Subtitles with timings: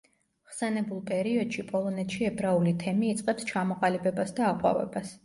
[0.51, 5.13] ხსენებულ პერიოდში პოლონეთში ებრაული თემი იწყებს ჩამოყალიბებას და აყვავებას.